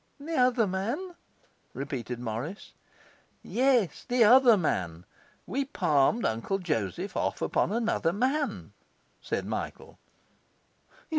[0.19, 1.13] 'The other man?'
[1.75, 2.73] repeated Morris.
[3.43, 5.05] 'Yes, the other man.
[5.45, 8.73] We palmed Uncle Joseph off upon another man,'
[9.21, 9.99] said Michael.